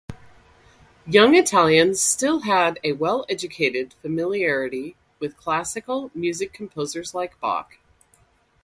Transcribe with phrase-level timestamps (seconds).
[1.05, 7.77] Young Italians still had a well-educated familiarity with classical music composers like Bach.